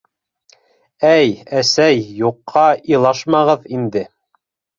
[1.09, 1.29] -Әй,
[1.61, 2.65] әсәй, юҡҡа
[2.95, 4.05] илашмағыҙ инде.